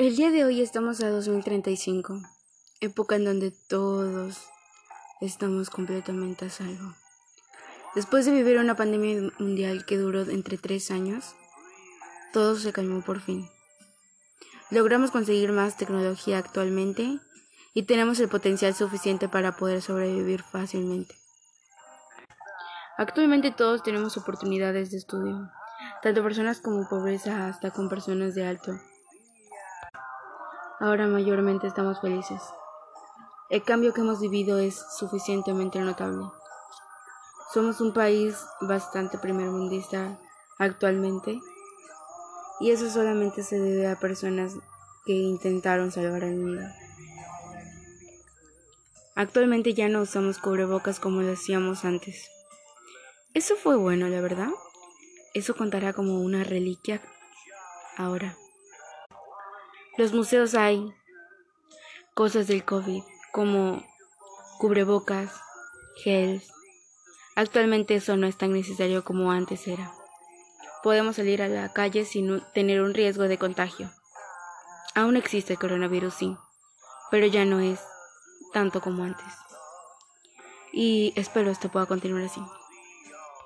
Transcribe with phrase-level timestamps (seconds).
[0.00, 2.22] El día de hoy estamos a 2035,
[2.80, 4.46] época en donde todos
[5.20, 6.94] estamos completamente a salvo.
[7.94, 11.34] Después de vivir una pandemia mundial que duró entre tres años,
[12.32, 13.46] todo se calmó por fin.
[14.70, 17.18] Logramos conseguir más tecnología actualmente
[17.74, 21.14] y tenemos el potencial suficiente para poder sobrevivir fácilmente.
[22.96, 25.50] Actualmente todos tenemos oportunidades de estudio,
[26.02, 28.80] tanto personas como pobreza hasta con personas de alto
[30.80, 32.40] Ahora mayormente estamos felices.
[33.50, 36.26] El cambio que hemos vivido es suficientemente notable.
[37.52, 40.18] Somos un país bastante primermundista
[40.58, 41.38] actualmente
[42.60, 44.54] y eso solamente se debe a personas
[45.04, 46.62] que intentaron salvar el mundo.
[49.14, 52.30] Actualmente ya no usamos cubrebocas como lo hacíamos antes.
[53.34, 54.48] Eso fue bueno, la verdad.
[55.34, 57.02] Eso contará como una reliquia
[57.98, 58.34] ahora.
[59.96, 60.94] Los museos hay
[62.14, 63.02] cosas del COVID
[63.32, 63.82] como
[64.58, 65.32] cubrebocas,
[66.02, 66.42] gel.
[67.36, 69.92] Actualmente eso no es tan necesario como antes era.
[70.82, 73.90] Podemos salir a la calle sin tener un riesgo de contagio.
[74.94, 76.36] Aún existe el coronavirus, sí,
[77.10, 77.80] pero ya no es
[78.52, 79.26] tanto como antes.
[80.72, 82.40] Y espero esto pueda continuar así.